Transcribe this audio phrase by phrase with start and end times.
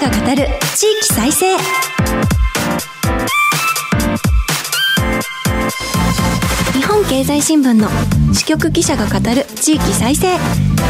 [0.00, 1.58] が語る地域再生。
[6.72, 7.90] 日本経済新聞の
[8.32, 10.38] 支局記者が語る地域再生。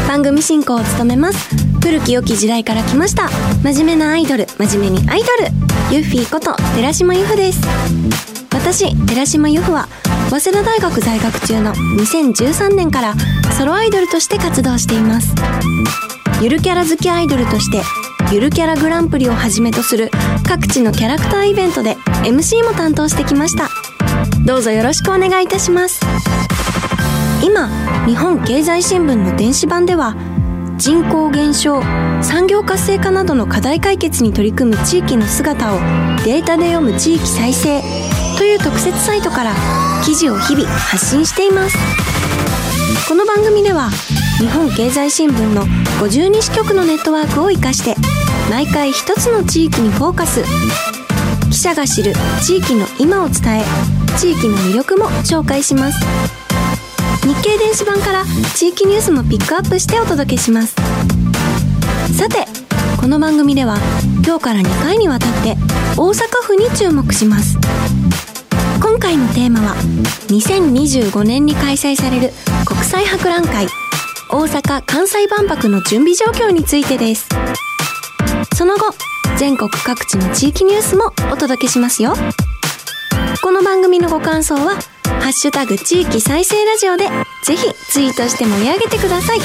[0.07, 1.53] 番組進行を務めます。
[1.81, 3.27] 古き良き時代から来ました。
[3.63, 5.51] 真面目なアイドル真面目にアイドル。
[5.93, 7.59] ユッフィーこと寺島由布です。
[8.53, 9.89] 私寺島由布は
[10.29, 13.15] 早稲田大学在学中の2013年から
[13.57, 15.35] ソロアイドルとして活動しています。
[16.41, 17.83] ゆるキャラ好きアイドルとして
[18.33, 20.09] ゆるキャラグランプリをはじめとする
[20.47, 23.69] 各地のキャラクターイベントで MC も担当してきました。
[24.43, 25.99] どうぞよろしくお願いいたします。
[27.43, 27.67] 今
[28.07, 30.15] 日本経済新聞の電子版では
[30.77, 31.83] 人口減少
[32.23, 35.77] 産業活性化などの課題解決に取り組む地域の姿を
[36.25, 37.83] データで読む地域再生
[38.39, 39.53] という特設サイトから
[40.03, 41.77] 記事を日々発信しています。
[43.07, 43.91] この番組では
[44.41, 45.67] 日本経済新聞の
[45.99, 47.95] 52支局のネットワークを生かして
[48.49, 50.43] 毎回一つの地域にフォーカス。
[51.51, 53.63] 記者が知る地域の今を伝え
[54.17, 55.99] 地域の魅力も紹介します。
[57.21, 58.25] 日経電子版から
[58.55, 60.73] 地域ニュースもピックアップしてお届けします。
[62.17, 62.47] さて
[62.99, 63.77] この番組では
[64.25, 65.55] 今日から2回にわたって
[65.95, 67.59] 大阪府に注目します。
[68.81, 69.75] 今回のテーマは
[70.29, 72.33] 2025年に開催される
[72.65, 73.67] 国際博覧会。
[74.33, 77.27] 大阪・関西万博の準備状況についてです。
[78.55, 78.93] その後
[79.37, 82.13] 全国各地の地域ニュースもお届けしますよ。
[83.43, 87.09] この番組のご感想はハッシュタグ地域再生ラジオで
[87.43, 89.39] ぜひツイートして盛り上げてください。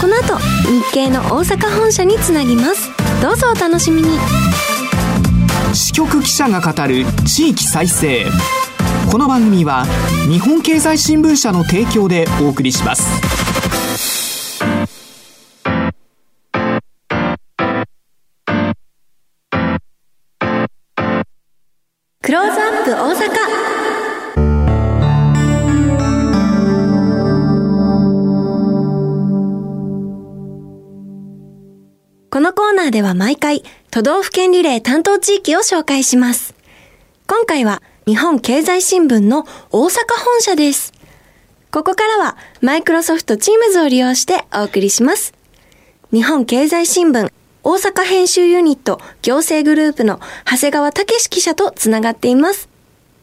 [0.00, 2.90] この後日経の大阪本社につなぎます。
[3.22, 4.18] どうぞお楽しみに。
[5.72, 8.26] 支局記者が語る地域再生。
[9.12, 9.84] この番組は
[10.26, 13.20] 日本経済新聞社の提供でお送りします
[22.22, 23.32] クローズアップ大阪
[32.30, 36.54] このコーナーでは毎回都道府県リレー担当地域を紹介します。
[37.26, 39.90] 今回は日本経済新聞の大阪
[40.24, 40.92] 本社です。
[41.70, 45.32] ここからはマイクロソフト Teams を利用してお送りします。
[46.12, 47.30] 日本経済新聞
[47.62, 52.68] 大阪編集ユニット行政グループの長谷川武史記者とつながっています。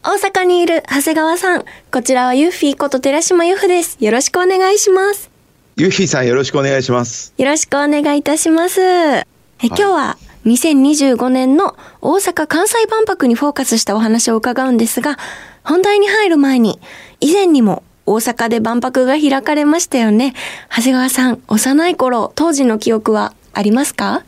[0.02, 3.98] 大阪にいる長谷川さん、こちらはユッフィーこと寺島由布です。
[4.00, 5.30] よろしくお願いします。
[5.76, 7.34] ゆうひさんよろしくお願いします。
[7.38, 8.80] よろしくお願いいたします。
[8.82, 9.24] え
[9.62, 10.18] 今日は
[10.50, 15.18] 2025年の大阪・関西万博にフォーカスしたお話を伺うんですが、
[15.64, 16.80] 本題に入る前に、
[17.20, 20.34] 以前にも大阪で万博が開かれましたよね。
[20.70, 24.24] 長谷川さん、幼い頃、当時の記憶はありますか？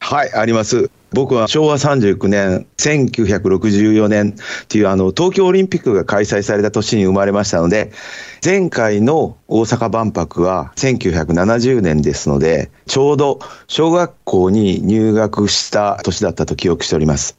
[0.00, 0.90] はい、あります。
[1.14, 7.92] 僕は昭和39年、1964年っていうあの東京オリンピックが開催された年に生まれましたので、
[8.44, 13.38] 前回の大阪万博は1970年ですので、ちょうど
[13.68, 17.38] 小学校に入学した年だったと記憶しております。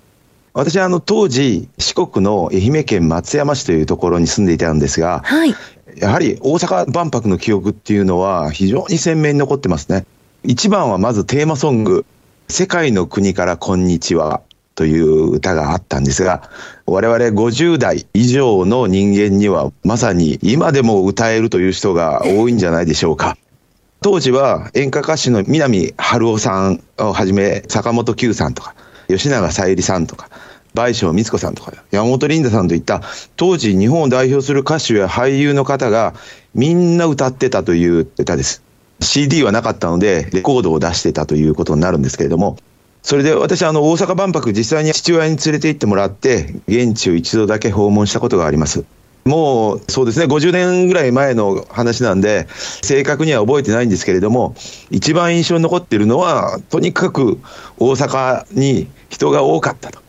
[0.53, 5.53] 私はあの当時、四国の愛媛県松山市というところに住んでいたんですが、はい。
[5.97, 10.05] やはり大阪万博の記憶っていうのは非常に鮮明に残ってますね。
[10.43, 12.05] 一番はまずテーマソング、
[12.47, 14.41] 世界の国からこんにちは
[14.75, 16.49] という歌があったんですが、
[16.85, 23.35] 我々50代以上の人間にはまさに今でも歌えるという人が多いんじゃないでしょうか。
[24.01, 28.75] 当時は演歌歌手の南春夫さんをはじめ坂本九さんとか
[29.07, 30.29] 吉永小百合さんとか
[30.75, 33.01] 倍賞美津子さんとか山本リンダさんといった
[33.37, 36.13] 当時日本を代表する歌手や俳優の方が
[36.53, 38.64] みんな歌ってたという歌です。
[38.99, 42.57] CD はなかったのでレコードを出してたということになるんですけれども
[43.03, 48.83] それで私あの大阪万博実際に父親に連れて行ってもらって現地を一度だけ訪問したことがあります。
[49.25, 52.47] もうそうですね50年ぐらい前の話なんで
[52.83, 54.53] 正確には覚えてないんですけれども
[54.91, 57.39] 一番印象に残っているのはとにかく
[57.79, 60.04] 大阪に人が多かったと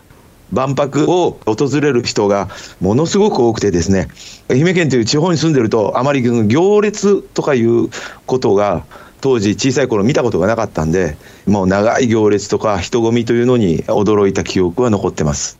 [0.52, 2.48] 万博を訪れる人が
[2.80, 4.08] ものすごく多くてですね
[4.48, 7.88] 愛媛県という地方に住んでるとあまり行列とかいう
[8.26, 8.84] ことが
[9.20, 11.16] 当時小さい頃見たことがなかったんで
[11.46, 15.58] もう長い行列とか人混みというのに驚いた記憶は残ってます。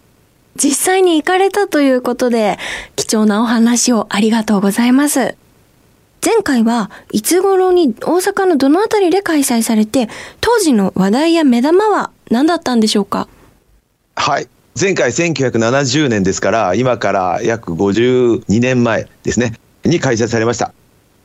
[0.59, 2.59] 実際に行かれたということで、
[2.97, 5.37] 貴重なお話をありがとうございます。
[6.25, 10.09] 前回はいつ頃に大阪のどのあたりで開催されて、
[10.41, 13.29] 当時の話題や目玉は何だったんでしょうか？
[14.15, 14.49] はい。
[14.79, 19.55] 前回1970年ですから、今から約52年前ですね、
[19.87, 20.75] に開催されました。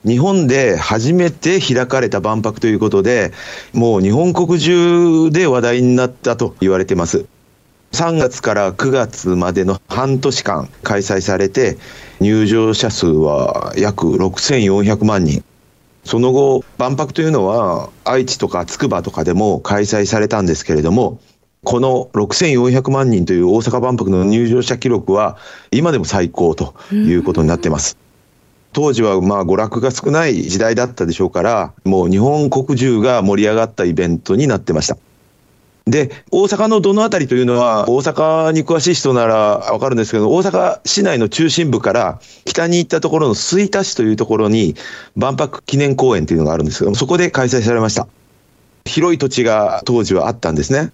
[0.05, 3.33] 日本で初めて開かれた万博ということで、
[3.73, 7.25] もう日本国中で話題になったと言われています。
[7.91, 11.77] 3月から9月までの半年間開催されて、
[12.21, 15.43] 入場者数は約6400万人。
[16.05, 21.19] その後、万博というのは愛知とか筑波とかでも開催されたんですけれども、
[21.63, 25.37] この6400万人という大阪万博の入場者記録は
[25.69, 27.97] 今でも最高ということになってます。
[28.73, 34.97] 当時はまあ娯楽が少ない時代だったでしょうから、もう日本国中が盛り上がったイベントになってました。
[35.85, 44.75] で、大阪のどのあたりというのは、大阪に詳しい人ならわかるんですけど、大阪市内の中心部から北に行ったところの吹田市というところに、
[45.15, 48.07] 万博記念公園というのがあるんですけども、そこで開催されました。
[48.85, 50.91] 広い土地が当時はあったんですね。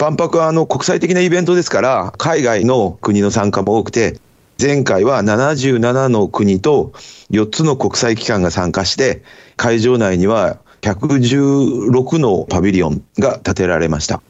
[0.00, 4.18] 万博はあの国際的なイベントですから、海外の国の参加も多くて、
[4.58, 6.92] 前回は77の国と
[7.30, 9.22] 4つの国際機関が参加して、
[9.58, 14.22] 会場内には116のパビリオンが建てられました。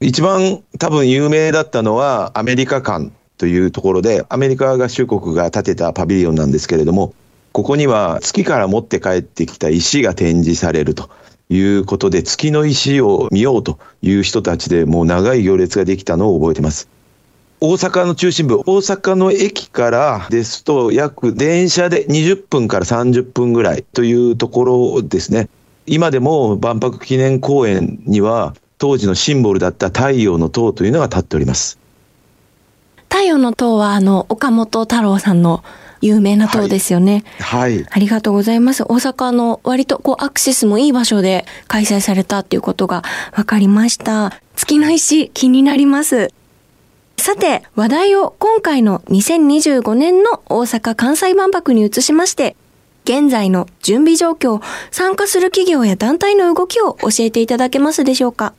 [0.00, 7.14] 一番多分有名だったのはアメリカ館というところで、アメリカ合衆国が建てたパビリオンなんですけれども、
[7.52, 11.08] ここには月から持って帰ってきた石が展示されると
[11.50, 16.88] いうことで、月の石を見ようという人たちでもう長い行列ができたのを覚えてます。
[17.60, 25.48] 大阪の中心部、大阪の駅からですと、約電車で20分から30分ぐらいというところですね。
[25.86, 31.78] 今でも万博記念公園には、当時のシンボルだった太陽の塔というのが立っております。
[33.10, 35.64] 太陽の塔は、あの、岡本太郎さんの
[36.00, 37.24] 有名な塔ですよね。
[37.40, 37.76] はい。
[37.76, 38.82] はい、ありがとうございます。
[38.84, 43.02] 大阪の割とこうアクセスもいい場所で開催されたっていうことが
[43.34, 44.40] 分かりました。
[44.56, 46.32] 月の石気になります。
[47.16, 52.54] さて、話題を今回の2025年の大阪・関西万博に移しまして、
[53.04, 58.52] 現在の準備状況、参加する企業や団体の動きを教えていただけますでしょうか？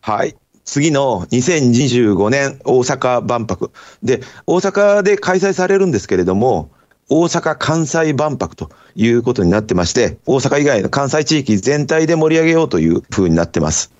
[0.00, 0.34] はい。
[0.64, 3.70] 次の2025年大阪万博。
[4.02, 6.70] で、大阪で開催されるんですけれども、
[7.10, 13.92] 大阪・関西万博ということになってまして、大阪以外の関西地域全体で盛り上げようという風になってます。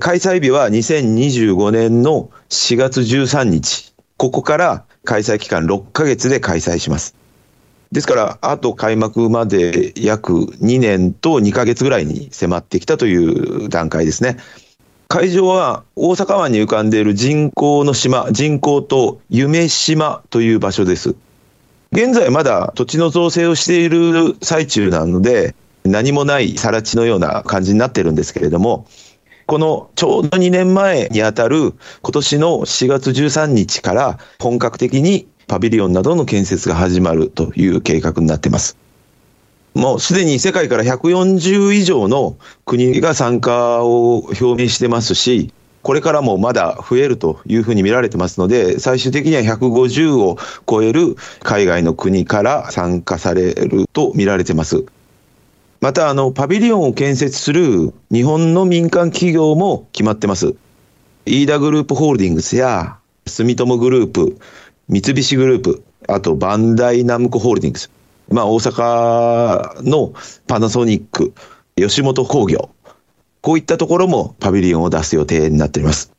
[0.00, 3.92] 開催日は2025年の4月13日。
[4.16, 7.14] ここから開催期間6ヶ月で開催します。
[7.92, 14.38] ですから、あと開幕まで約2年と2ヶ月ぐらいに迫ってきたという段階ですね。
[15.12, 21.16] 会場は大阪湾に浮かんでいる人工の島、人工島夢島という場所です。
[21.92, 25.54] 現在まだ土地の造成をしている最中なので、
[25.84, 28.86] 何もない更地のような感じになってるんですけれども、
[29.44, 38.78] このちょうど2年前にあたる今年の4月13日から本格的にパビリオンなどの建設が始まるという計画になっています。
[39.74, 42.36] もうすでに世界から140以上の
[42.66, 45.52] 国が参加を表明してますし、
[45.82, 50.38] これからもまだ増えるというふうに見られてますので、最終的には150を
[50.68, 54.84] 超える海外の国から参加されると見られてます。
[55.80, 60.54] また、あの、パビリオンを建設する日本の民間企業も決まってます。
[61.26, 64.38] 飯田グループホールディングスや住友グループ、
[64.88, 67.90] 三菱グループ、あとバンダイナムコホールディングス、
[68.32, 70.12] まあ大阪の
[70.46, 71.34] パナソニック、
[71.76, 72.70] 吉本工業、
[73.40, 76.12] こういったところもパビリオンを出す予定になっております。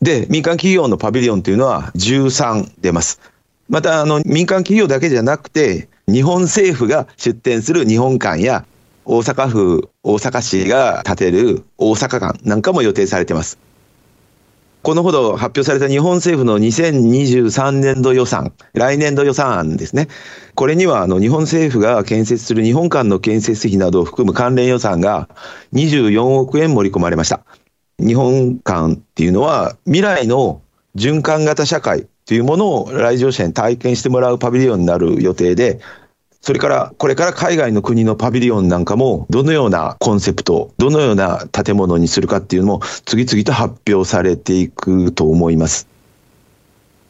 [0.00, 3.20] で、民間企業のパビリオンというのは13出ます。
[3.68, 8.64] また、あの、民間企業だけじゃなくて、日本政府が出展する日本館や
[9.04, 13.58] 大阪府、大阪市が建てる大阪館なんかも予定されています。
[14.86, 20.06] このほど発表された日本政府の2023年度予算、来年度予算案ですね。
[20.54, 25.28] これにはあの日本政府が建設する日本館の建設費などを含む関連予算が
[25.72, 27.40] 24億円盛り込まれました。
[27.98, 30.62] 日本館っていうのは未来の
[30.94, 35.80] 循環型社会というものを来場者に体験してもらうパビリオンになる予定で、
[36.46, 45.88] それから、これから海外の国のパビリオンなんかも、どのようなコンセプト、どのような建物にするかっていうのも、次々と発表されていくと思います。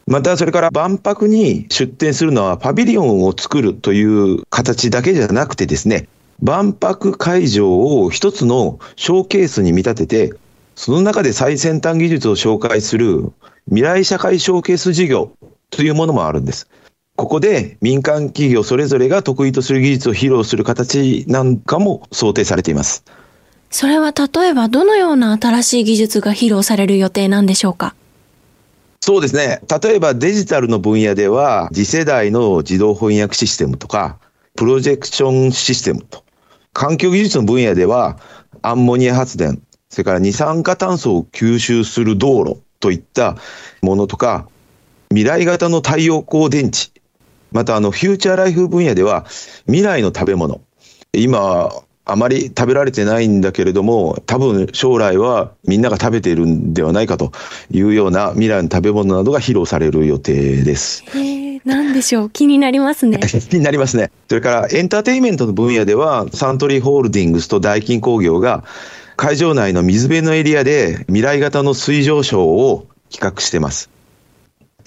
[0.07, 6.07] また、それから万博に出展するのは、パビリオンを作るという形だけじゃなくてですね、
[6.41, 10.33] 万博会場を一つのショーケースに見立てて、
[10.75, 13.31] その中で最先端技術を紹介する
[13.67, 15.31] 未来社会ショーケース事業
[15.69, 16.67] というものもあるんです。
[17.17, 23.03] ここで民間企業それぞれが得意とする技術を披露する形なんかも想定されています。
[23.71, 27.95] それは例えばどのような新しい技術が披露される予定なんでしょうか？
[29.01, 29.61] そうですね。
[29.81, 34.19] 例えばデジタルの分野では次世代の自動翻訳システムとか
[34.55, 36.23] プロジェクションシステムと。
[36.73, 38.19] 環境技術の分野では、
[38.61, 39.59] アンモニア発電、
[39.89, 43.35] それから二酸化炭素を吸収する道路といった
[43.81, 44.47] ものとか、
[45.09, 46.96] 未来型の太陽光電池、
[47.51, 49.25] またあの、フューチャーライフ分野では、
[49.65, 50.61] 未来の食べ物。
[51.13, 51.71] 今、
[52.09, 57.33] あまり食べられてないんだけれども、多分将来はみんなが食べているんではないかと
[57.69, 61.03] いうような未来の食べ物などが披露される予定です。
[61.17, 62.29] へなんでしょう？
[62.29, 63.19] 気になりますね。
[63.49, 64.11] 気になりますね。
[64.29, 68.63] それからエンターテインメントの分野では、サントリーホールディングスとダイキン工業が
[69.17, 73.89] 会場内の水辺のエリアで未来型の水上ショーを企画してます。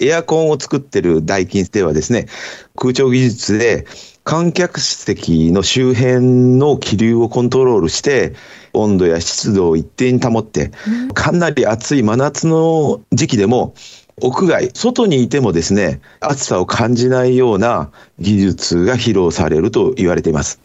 [0.01, 2.27] エアコンを作ってるダイキンではですね、
[2.75, 3.85] 空調技術で
[4.23, 8.33] 観客席の周辺の気流をコントロールして、
[8.73, 10.71] 温度や湿度を一定に保って、
[11.13, 13.73] かなり暑い真夏の時期でも、
[14.21, 20.59] 屋外、外にいてもですね、暑さを感じないような技術が披露されると言われています。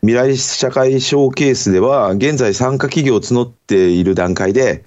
[0.00, 4.84] 未来社会ショーケースでは、現在参加企業を募っている段階で、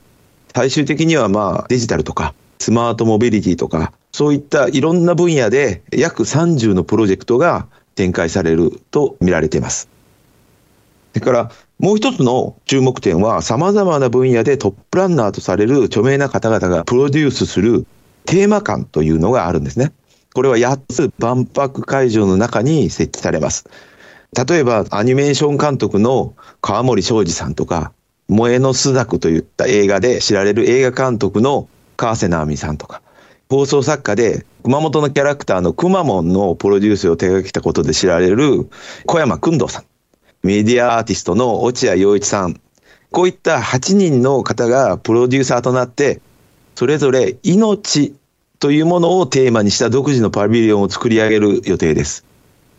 [0.54, 9.90] 最終的にはまあデジタルとか、スマートモビリティとか、そういったいろんな分野で約30のプロジェクトが展開されると見られています。
[11.14, 17.86] それからもう一つの注目点は様々な分野でトップランナーとされる著名な方々がプロデュースする
[18.26, 19.94] テーマ館というのがあるんですね。
[20.34, 23.70] これは8つ万博会場の中に設置されます。
[24.48, 27.92] 例えばアニメーション監督の川森昌司さんとか、
[28.30, 33.02] 萌えの朱雀といった映画で知られる映画監督の川瀬直美さんとか、
[33.50, 38.70] 放送作家で、熊本のキャラクターのくまモンのプロデュースを手掛けたことで知られる
[39.06, 39.86] 小山君堂さん。
[40.44, 42.60] メディアアーティストの落合陽一さん。
[43.12, 46.22] こういった8人の方がプロデューサーとなって、
[46.76, 48.14] それぞれ命
[48.60, 52.26] というものをテーマにした独自のパビリオンを作り上げる予定です。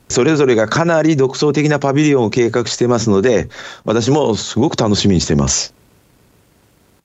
[0.09, 3.49] それぞれがかなり独創的なパビリオンを計画してますので、
[3.85, 5.75] 私もすごく楽しみにしています。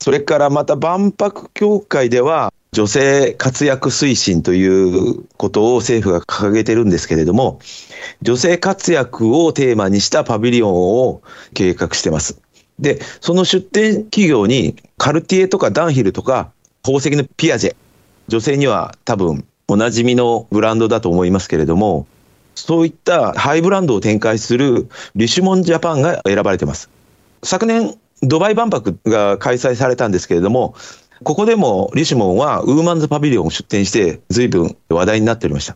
[0.03, 7.62] それからまた万博協会では、女性活躍推進ということを政府が掲げてるんですけれども、
[8.22, 11.22] 女性活躍をテーマにしたパビリオンを
[11.53, 12.41] 計画してます。
[12.79, 17.75] で、その出展企業にカルティエとかダンヒルとか宝石のピアジェ、
[18.27, 22.07] 女性には多分おなじみのブランドだと思いますけれども、
[22.55, 26.89] そういったハイブランドを展開するリシュモンジャパンが選ばれてます。
[27.41, 30.75] 昨年、ドバイ万博が開催されたんですけれども、
[31.23, 35.75] ここでもリシモンはウーマンズパビリオンを出展して随分話題になっておりました。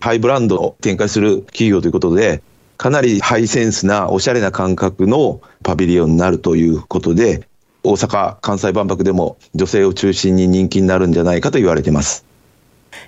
[0.00, 2.42] ハイブランドを展開する企業ということで、
[2.76, 7.48] かなりハイセンスなおしゃれな感覚のパビリオンになるということで、
[7.82, 12.24] 大阪・関西万博でも女性を中心に人気になるんじゃないかと言われています。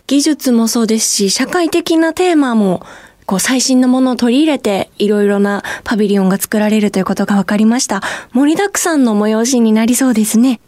[0.06, 2.82] 技術もそうですし、社会的なテーマも
[3.30, 8.02] こう最新のものを取り入れていろいろなパビリオンが作られるということが分かりました。
[8.32, 10.60] 盛りだくさんの催しになりそうですね。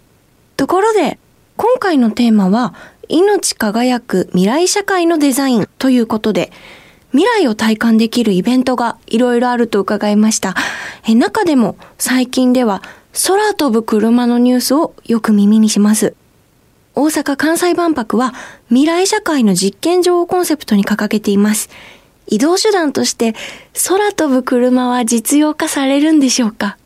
[0.57, 1.19] ところで、
[1.57, 2.73] 今回のテーマは、
[3.09, 6.53] 命輝く未来社会のデザインということで、
[7.11, 10.55] 未来を体感できるイベントがいろいろあると伺いました。
[11.05, 12.81] え中でも最近では
[13.27, 16.15] 空飛ぶ車のニュースをよく耳にします。
[16.95, 18.35] 大阪・関西万博は
[18.69, 21.71] 未来社会の実験場をコンセプトに掲げています。
[22.33, 23.35] 移動手段として
[23.89, 26.79] 空飛ぶ車は実用化されるんでしょうか？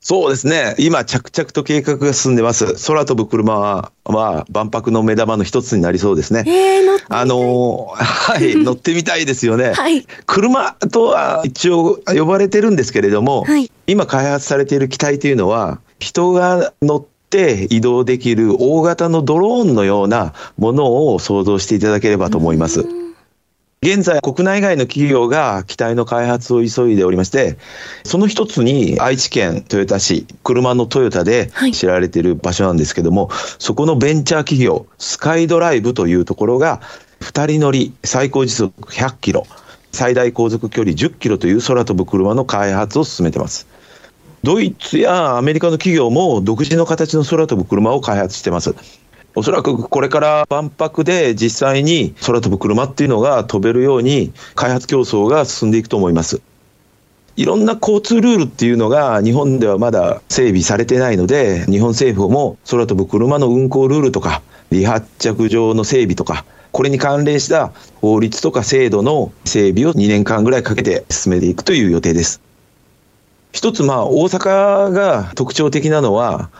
[0.00, 0.74] そうですね。
[0.80, 2.74] 今、着々と計画が進んでます。
[2.88, 6.42] 空飛ぶ車は、まあ、万博の目玉の一つになりそうですね。
[6.44, 9.74] えー、乗ってあのはい、乗ってみたいですよね。
[9.74, 10.04] はい。
[10.26, 22.84] 車とは一応呼ばれてるんですけれども、はい、今開発されている機体というのは、人が乗って移動できる大型のドローンのようなものを想像していただければと思います。
[23.84, 27.58] 現在、国内外の企業が機体の開発を急いでおりまして、
[28.04, 36.80] その一つに愛知県豊田市、車のトヨタで知られている場所なんですけども、はい、そこのベンチャー企業、スカイドライブというところが、
[37.22, 39.48] 2人乗り、最高時速100キロ、
[39.90, 43.66] 最大航続距離10キロという空飛ぶ車の開発を進めています。
[44.44, 48.76] ドイツやアメリカの企業も独自の形の空飛ぶ車を開発しています。
[49.34, 56.42] おそらくこれから万博で実際に空飛ぶ車っていうのが飛べるように開発競争が進んでいくと思います。
[57.34, 67.72] いろんな交通ルールっていうのが日本ではまだ整備されてないので、日本政府も空飛ぶ車の運行ルールとか、離発着場の整備とか、これに関連した
[68.02, 72.42] 法律とか制度の整備を2年間ぐらいかけて進めていくという予定です。
[73.52, 76.50] 一つまあ大阪が特徴的なのは、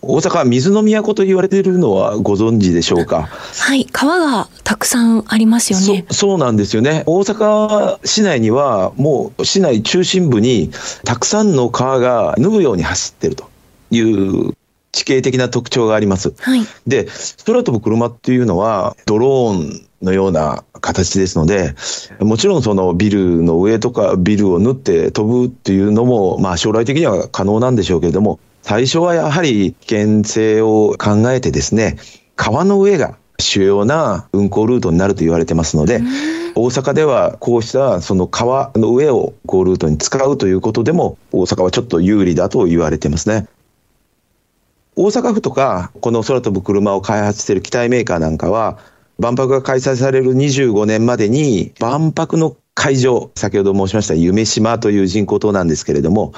[0.00, 3.22] 大阪は水の都と言われているのはご存知でしょうか？
[3.22, 6.06] はい、川がたくさんありますよね。
[6.08, 7.02] そそうなんですよね。
[7.06, 10.70] 大阪市内にはもう市内中心部に
[11.04, 13.50] たくさんの川が縫うように走ってると
[13.90, 14.54] いう
[14.92, 16.32] 地形的な特徴があります。
[16.38, 16.60] はい。
[16.86, 17.08] で、
[17.44, 21.74] 空飛ぶ車っていうのはドローンのような形ですので、
[22.20, 31.96] もちろんそのビルの上とかビルを縫って飛ぶっていうのも、まあ将来的には可能なんでしょうけれども、最初はやはり危険性を考えてですね、
[32.36, 36.02] 川の上が主要な運行ルートになると言われてますので、
[36.54, 43.48] 大阪ではこうしたその川の上を航ルートに使うということでも、大阪はちょっと有利だと言われてますね。
[44.96, 48.76] 大阪府とか、この空飛ぶ車を開発している機体メーカーなんかは、
[49.18, 56.34] 万博が開催される25年までに、万博の会場、先ほど申しました夢島という人工島なんですけれども、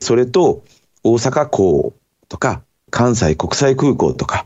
[0.00, 0.62] それと
[1.06, 1.94] 大阪港
[2.28, 4.44] とか、関西国際空港とか、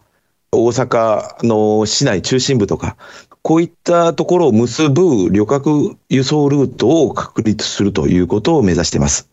[0.52, 2.99] 大阪の市内中心部とか、
[3.40, 9.31] こういったところを結ぶ旅客輸送ルートを確立するということを目指しています。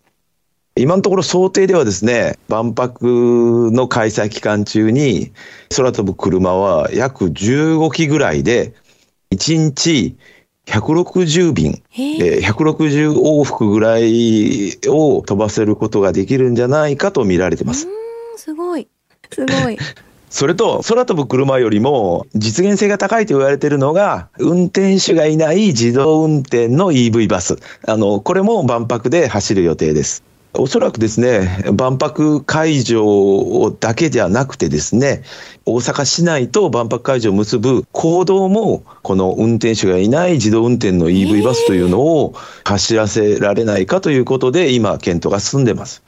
[0.77, 5.33] 今のところ想定ではですね、万博の開催期間中に
[5.75, 8.73] 空飛ぶ車は約15機ぐらいで、
[9.31, 10.15] 1日
[10.67, 17.87] 160便、へえー160往復ぐらいを飛ばせることができるんじゃないかと見られています。
[17.87, 18.87] ーすごい。
[19.31, 19.77] すごい。
[20.29, 27.55] それと、空飛ぶ車よりも実現性が高いと言われているのが、運転手がいない自動運転の EV バス。
[27.85, 30.23] あの、これも万博で走る予定です。
[30.59, 35.23] おそらくですね、万博会場だけではなくてですね、
[35.65, 42.33] 大阪市内と万博会場を結ぶ行動も、この運転手がいない自動運転の EV バスというのを
[42.63, 46.01] 走らせられないかということで、今、検討が進んでます。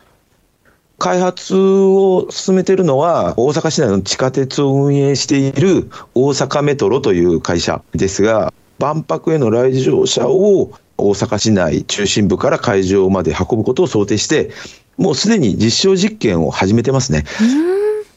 [0.97, 14.51] 開発を進めているのは、大阪市内の地下鉄を運営している大阪メトロという会社ですが、万博への来場者を大阪市内中心部から会場まで運ぶことを想定して、
[14.97, 17.23] もうすでに実証実験を始めてますね。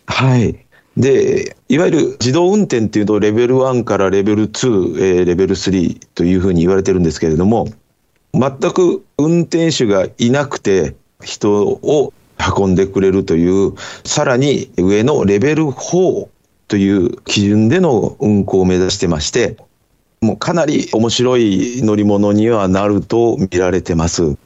[0.07, 0.65] はい。
[0.97, 7.69] で、いわゆる自動運転っていうと、レベル1からレベル2、えーレベル3というふうに言われてるんですけれども、
[8.35, 12.13] 全く運転手がいなくて人を
[12.57, 16.29] 運んでくれるという、さらに上のレベル4
[16.69, 19.57] という基準での運行を目指してまして、
[20.23, 24.37] もうかなり面白い乗り物にはなると見られてます。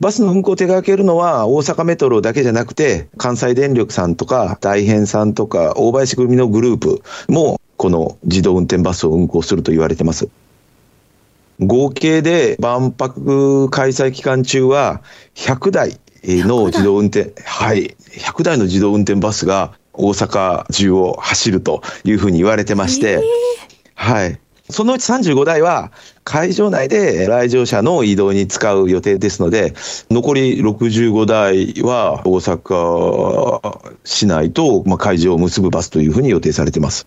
[0.00, 10.28] バスの運行を手掛けるのは大阪メトロだけじゃなくて、関西電力さんとか大変さんとか大林組のグループもこの自動運転バスを運行すると言われてます。
[11.60, 15.02] 合計で万博開催期間中は
[15.36, 23.22] 100台の自動運転、はい、100台の自動運転バスが大阪中を走るというふうに言われてまして、
[23.94, 24.40] はい。
[24.70, 25.92] そのうち35台は
[26.24, 29.74] 会場内で来場者の移動に使う予定ですので、
[30.10, 37.06] 残り65台は大阪市内と会場を結ぶバスというふうに予定されています。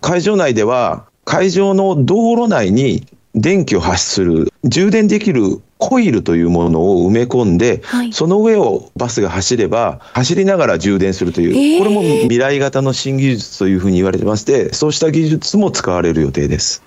[0.00, 3.06] 会場内では会場の道路内に
[3.40, 16.82] 電気を発する充電できるコイルというものを埋め込んで、はいその上をバスが走れば、走りながら充電するという、えーこれも未来型の新技術というふうに言われてまして、そうした技術も使われる予定です。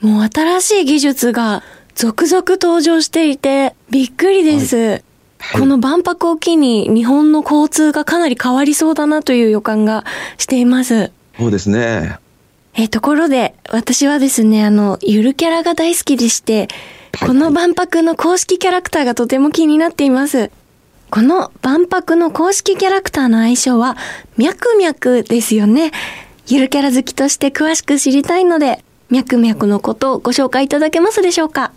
[0.00, 1.62] もう新しい技術が
[1.94, 5.02] 続々登場していて、びっくりです。
[5.54, 10.04] この万博を機に日本の交通がかなり変わりそうだなという予感が
[10.38, 11.12] しています。
[11.38, 12.18] そうですね。
[12.78, 16.68] え、ところで、私はですね、あの、ゆるキャラが大好きでして、はい
[17.18, 20.50] この万博の公式キャラクターがとても気になっています。
[21.08, 23.96] この万博の公式キャラクターの愛称は、
[24.36, 25.92] ミャクミャクですよね。
[26.46, 31.72] ゆるキャラ好きとして詳しく知りたいので、ミャクミャクのことをご紹介いただけますでしょうか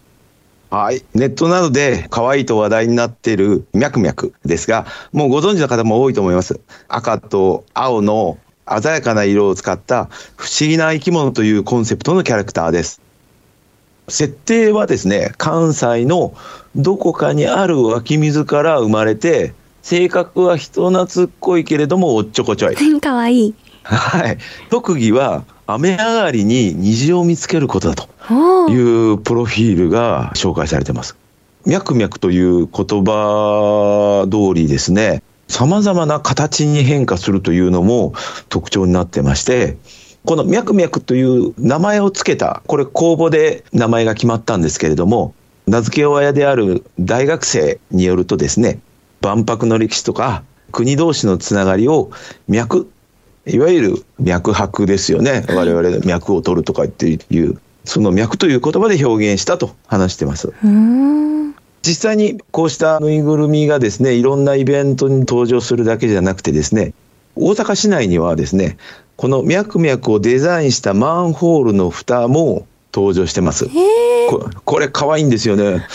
[0.71, 1.05] はい。
[1.13, 6.59] ネットなどで可愛いと話題になっているミャクミャクですが、もうご存知の方も多いと思います。
[6.89, 8.37] 赤と青の
[8.81, 10.05] 鮮やかな色を使った
[10.37, 13.01] 不思議な生き物というコンセプトのキャラクターです。
[14.07, 16.33] 設定はですね、関西の
[16.75, 23.01] どこかにある湧き水から生まれて、性格は人懐っこいけれどもおっちょこちょい。
[23.01, 23.55] かわいい。
[23.83, 24.37] はい。
[24.69, 28.09] 特技は雨上がりに虹を見つけることだと。
[28.69, 31.15] いうプロフィールが紹介されてます。
[31.65, 38.13] 脈々という言葉通りですね、様々な形に変化するというのも
[38.47, 39.77] 特徴になってまして、
[40.25, 45.33] この脈々という名前をつけた、これ公募で名前が決まったんですけれども、
[45.67, 48.79] 名付け親である大学生によるとですね、
[49.21, 52.11] 万博の歴史とか国同士のつながりを
[52.47, 52.89] 脈
[53.45, 55.45] いわゆる脈拍ですよね。
[55.49, 60.53] 我々脈を取るとかっていう、その脈という言葉で表現したと話してます。
[61.81, 66.93] 実際にこうしたぬいぐるみがですね、いろんなイベントに登場するだけじゃなくてですね、
[67.35, 68.77] 大阪市内にはですね、
[69.15, 73.67] このミャクミャクをデザインしたマンホールの蓋も登場してます。
[74.29, 75.85] ここれ可愛いんですよね。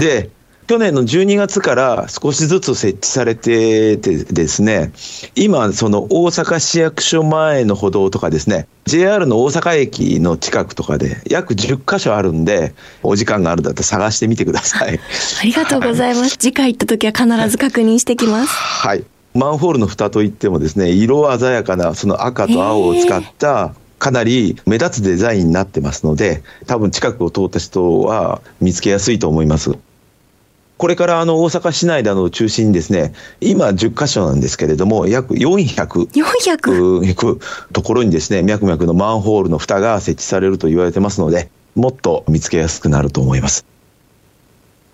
[0.00, 0.30] で、
[0.68, 4.92] 去年の12月から少しずつ設置されててですね、
[5.34, 15.00] 今、その大阪市役所前の歩道とかですね、JR の大阪駅の近くとかで約10箇所あるんで、お時間があるんだったら探してみてください。
[15.40, 16.36] ありがとうございます。
[16.36, 18.48] 次回行った時は必ず確認してきます。
[18.50, 19.04] はい。
[19.32, 29.78] マンホールの蓋といってもですね、色鮮やかなその赤と青を使ったかなり目立つデザインになってますので、多分近くを通った人は見つけやすいと思います。
[30.78, 36.06] これからあの大阪市内などを中心にですね、今10カ所なんですけれども、約400。
[36.06, 37.40] 400?
[37.72, 43.66] ところにですね、脈々のマンホールの蓋が設置されると言われてますので、もっと見つけやすくなると思います。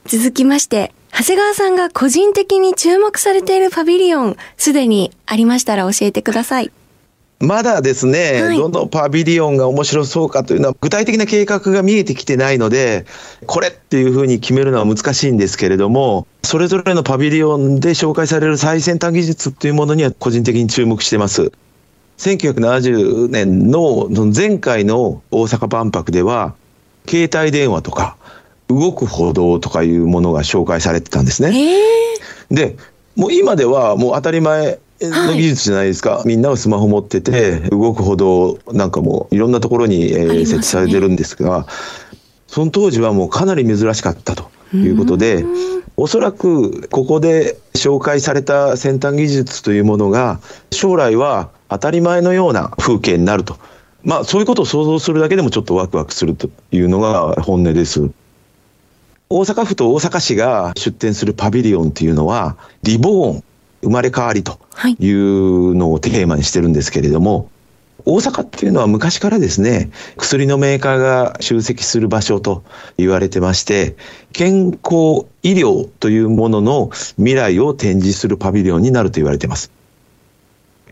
[0.06, 6.72] 続きまして、長谷川さんが個人的に注目されているパビリオン、すでにありましたら教えてください。
[7.44, 13.06] まだですね、はい、どのパビリオンが面白そうかというのは、具体的な計画が見えてきてないので、
[13.46, 21.52] これっていうふうに決めるのは難しいんですけれども、それぞれのパビリオンで紹介される最先端技術というものには個人的に注目してます。
[22.18, 26.54] 1970年の前回の大阪万博では、
[27.08, 28.16] 携帯電話とか、
[28.68, 31.76] 動く歩道とかいうものが紹介されてたんですね。
[32.50, 32.76] で、
[33.16, 41.66] もう今ではもう当たり前の技術じゃないですか、はい、みんながスマホ持ってて動くほどなんかもういろんなところに、えー、設置されてるんですが
[42.46, 45.44] その当時はもうかなり珍しかったということで
[45.96, 50.40] おそらくここで紹介された先端技術というものが
[50.72, 53.56] 将来は当たり前のような風景になると。
[54.02, 58.10] まあそういうことを想像するだけでもちょっとワクワクするというのが本音です。
[59.30, 63.44] 大阪府と大阪市が出展するパビリオンっていうのは、リボーン、
[63.84, 64.58] 生まれ変わりと
[64.98, 67.50] いうのをテーマにしてるんですけれども、
[68.06, 72.62] 大阪っていうのは昔からですね、薬のメーカーが集積する場所と
[72.98, 73.96] 言われてまして、
[74.32, 79.70] 健康医療というものの未来を展示するパビリオンになると言われています。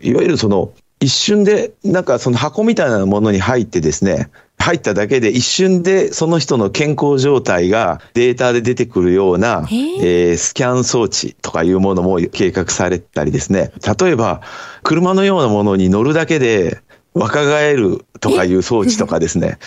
[0.01, 4.29] いわゆるその一瞬でなんかその箱みたいなものに入ってですね、
[4.63, 13.73] 入っただけで一瞬でその人の健康状態がデータで出てくるような、えー、スキャン装置とかいうものも計画されたりですね。
[13.99, 14.41] 例えば、
[14.81, 16.79] 車のようなものに乗るだけで
[17.13, 19.57] 若返るとかいう装置とかですね。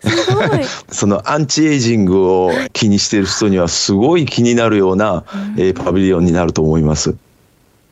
[0.90, 5.24] そのアンチエイジングを気にしている人にはすごい気になるような、
[5.58, 7.14] えー、パビリオンになると思います。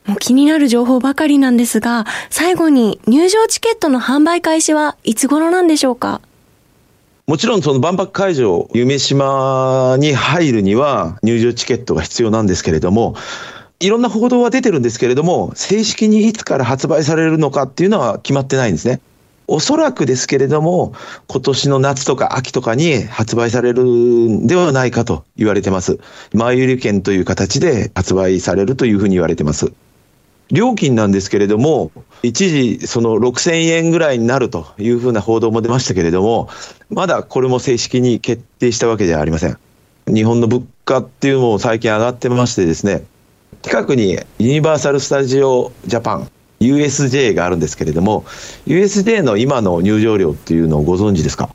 [0.07, 6.21] もう気になる情報ばかりなんですが、最後に入場チケットの販売開始はいつ頃なんでしょうか？
[7.27, 13.15] もちろんその万博会場、夢島に入るには入場チケットが必要なんですけれども、
[13.79, 19.01] いろんな報道は出てるんですけれども、正式にいつから発売されるのかっていうのは決まってないんですね。
[19.47, 20.93] おそらくですけれども、
[21.27, 25.97] 今年の夏とか秋とかに発売されるんではないかと言われてます。
[26.31, 29.73] 前売り券という形で発売されるというふうに言われてます。
[30.51, 36.49] 料金なんですけれども、一時その6000円ぐらいになるというふうな報道も出ましたけれども、
[36.89, 39.57] まだこれも正式に決定したわけではありません。
[40.07, 43.03] 日本の物価っていうのも最近上がってましてですね、
[43.63, 46.29] 近くにユニバーサル・スタジオ・ジャパン、
[46.59, 48.23] USJ があるんですけれども、
[48.67, 51.49] USJ の今の入場料っていうのをご存知ですか？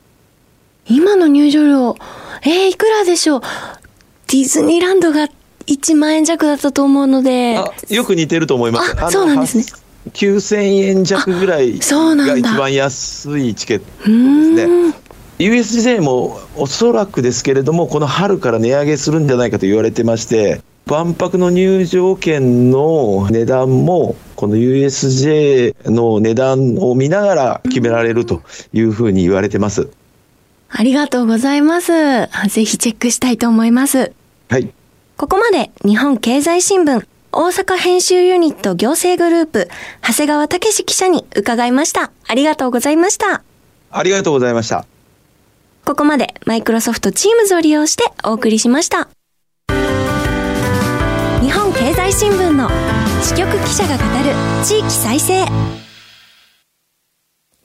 [0.85, 1.95] 今の入場料、
[2.43, 3.41] えー、いくらでしょう？
[4.27, 5.29] ディズニーランドが
[5.67, 7.59] 1万円弱だったと思うので。
[7.89, 8.95] よく似てると思います。
[9.11, 9.65] そうなんですね。
[10.13, 14.93] 9000円弱ぐらいが一番安いチケットですね。
[15.37, 28.41] USJ もおそらくですけれども、この春から値上げするんじゃないかと言われてまして、万博の入場券の値段も、この USJ の値段を見ながら決められると
[28.73, 29.89] いうふうに言われてます。
[30.69, 31.91] ありがとうございます。
[32.49, 34.13] ぜひチェックしたいと思います。
[34.49, 34.71] はい。
[35.17, 39.69] ここまで日本経済新聞大阪編集ユニット行政グループ
[40.01, 42.11] 長谷川武史記者に伺いました。
[42.27, 43.43] ありがとうございました。
[43.91, 44.85] ありがとうございました。
[45.85, 49.07] ここまでマイクロソフトチームズを利用してお送りしました。
[51.41, 52.69] 日本経済新聞の
[53.23, 54.33] 支局記者が語る
[54.65, 55.45] 地域再生。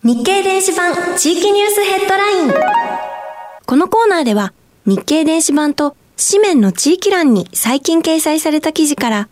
[0.04, 2.52] 日経電子版地域ニュースヘッドライン。
[3.66, 4.52] このコーナーでは
[4.84, 9.28] 日経電子版と紙面の地域欄に最近掲載された記事から、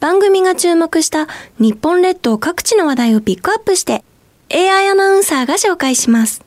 [0.00, 1.26] 番組が注目した
[1.58, 4.04] 日本列島各地の話題をピックアップして、
[4.52, 6.44] AI アナウンサーが紹介します。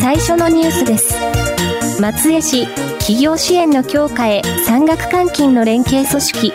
[0.00, 1.14] 最初のニュースです。
[2.00, 2.66] 松江市
[2.98, 6.52] 企業支援の強化へ産学換金の連携組織。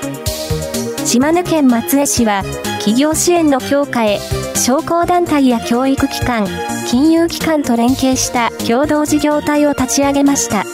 [1.05, 2.43] 島根県松江市は
[2.79, 4.19] 企業支援の強化へ
[4.55, 6.47] 商工団体や教育機関、
[6.89, 10.65] 金融機関と連携した共同事業体を立ち上げました。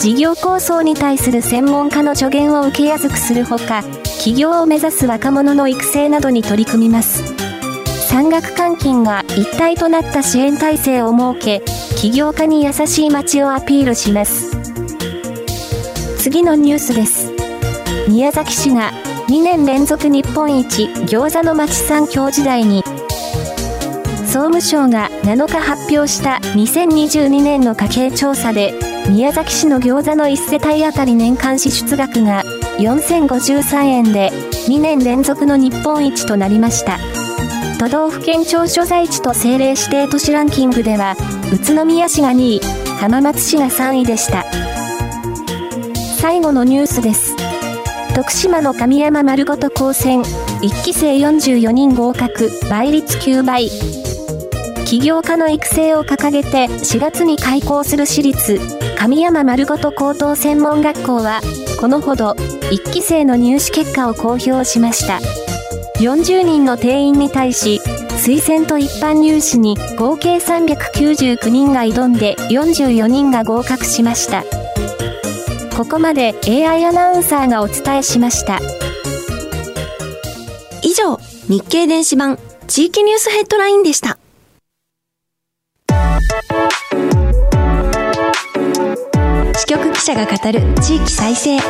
[0.00, 3.82] 事業構想に対する専門家の助言を受けやすくするほか、
[4.22, 7.22] 起業を目指す若者の育成などに取り組みます。
[8.08, 11.62] 産学換金が一体となった支援体制を設け、
[11.98, 14.56] 起業家に優しい街をアピールします。
[16.16, 17.30] 次のニュースです。
[18.08, 18.92] 宮崎市が
[19.28, 22.82] 2年連続日本一餃子の町産業時代に
[24.24, 32.44] 総務省が7日発表した2022年の家計調査で宮崎市の餃子の1世帯当たり年間支出額が
[32.78, 34.30] 4053円で
[34.68, 36.98] 2年連続の日本一となりました。
[37.78, 41.16] 都道府県庁所在地と政令指定都市ランキングでは、
[41.52, 42.60] 宇都宮市が2位、
[43.00, 44.44] 浜松市が3位でした。
[46.18, 47.34] 最後のニュースです。
[48.14, 53.70] 徳島の神山丸ごと高専、1期生44人合格、倍率9倍。
[54.84, 58.60] 起業家の育成を掲げて4月に開校する私立、
[59.00, 61.40] 神山丸ごと高等専門学校は、
[61.80, 65.20] このほど、1期生の入試結果を公表しました。
[66.00, 67.80] 40人の定員に対し、
[68.22, 74.44] 推薦と一般入試に合計399人が挑んで44人が合格しました。
[75.74, 78.58] ここまで AI アナウンサーがお伝えしました。
[80.82, 84.19] 以上、日経電子版地域ニュースヘッドラインでした。
[89.70, 91.60] 局記者が語る地域再生。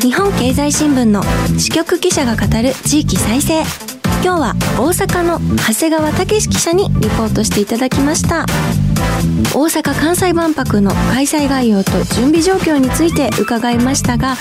[0.00, 1.22] 日本経済新聞の
[1.56, 3.60] 支局記者が語る地域再生。
[4.24, 8.46] 今日は大阪の長谷川武記者にリポートしていただきました。
[9.54, 14.36] 大阪・関西万博の開催概要と準備状況について伺いましたが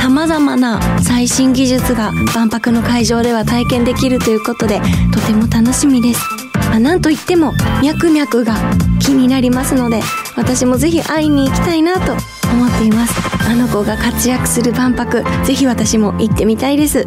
[0.00, 4.80] 様々な最新技術が万博の会場では体験できるということで
[5.12, 6.47] とても楽しみです。
[6.72, 8.54] あ、なんといってもミャクミャクが
[9.00, 10.00] 気になりますので
[10.36, 12.12] 私もぜひ会いに行きたいなと
[12.52, 13.14] 思っています。
[13.48, 17.06] あの子が活躍する万博ぜひ私も行ってみたいです。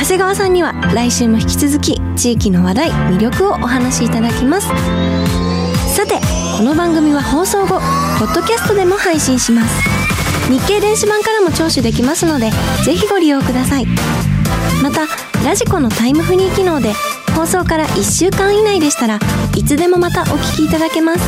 [0.00, 4.68] 長谷川さんには来週も引き続き地域の話題魅力をお話しいただきます。
[5.94, 6.20] さて
[6.56, 7.80] この番組は放送後
[8.18, 9.82] ポッドキャストでも配信します。
[10.48, 12.50] 日経電子版からも聴取できますので
[12.84, 13.86] ぜひご利用ください。
[14.82, 15.06] また
[15.44, 16.94] ラジコのタイムフリー機能で
[17.38, 19.20] 放送から1週間以内でしたら
[19.54, 21.20] いつでもまたお聞きいただけます。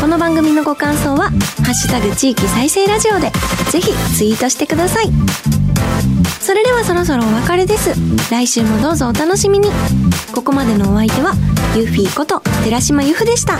[0.00, 1.30] この番組のご感想は
[1.62, 3.30] 「ハッシュタグ地域再生ラジオ」で
[3.70, 5.12] ぜひツイートしてください。
[6.40, 7.94] それではそろそろお別れです。
[8.28, 9.70] 来週もどうぞお楽しみに。
[10.32, 11.32] ここまでのお相手は
[11.76, 13.56] ユーフィーこと寺島由布でした。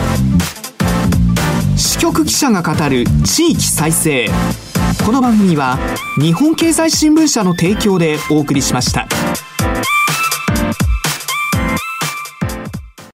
[1.77, 4.29] 支局記者が語る地域再生。
[5.05, 5.79] この番組は
[6.19, 9.07] 日本経済新聞社の提供でお送りしました。